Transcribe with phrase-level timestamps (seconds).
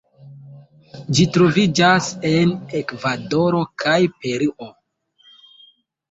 [1.17, 4.71] Ĝi troviĝas en Ekvadoro kaj Peruo.